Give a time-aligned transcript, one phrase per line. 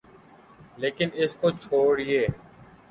[0.81, 2.23] لیکن اس کو چھوڑئیے۔